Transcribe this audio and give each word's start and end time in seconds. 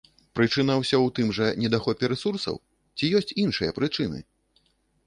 Прычына 0.37 0.77
ўсё 0.79 0.95
ў 1.01 1.09
тым 1.19 1.27
жа, 1.39 1.51
недахопе 1.65 2.11
рэсурсаў, 2.15 2.61
ці 2.97 3.13
ёсць 3.21 3.35
іншыя 3.47 3.79
прычыны? 3.79 4.19